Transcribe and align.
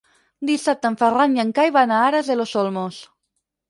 Dissabte 0.49 0.89
en 0.93 0.97
Ferran 1.03 1.37
i 1.37 1.43
en 1.45 1.53
Cai 1.61 1.77
van 1.79 1.97
a 1.97 2.03
Aras 2.09 2.35
de 2.35 2.43
los 2.43 2.59
Olmos. 2.67 3.05